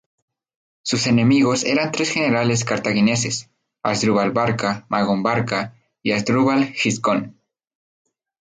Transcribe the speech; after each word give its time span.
Sus 0.81 1.05
enemigos 1.05 1.63
eran 1.63 1.91
tres 1.91 2.09
generales 2.09 2.65
cartagineses, 2.65 3.51
Asdrúbal 3.83 4.31
Barca, 4.31 4.83
Magón 4.89 5.21
Barca 5.21 5.75
y 6.01 6.13
Asdrúbal 6.13 6.63
Giscón. 6.73 7.39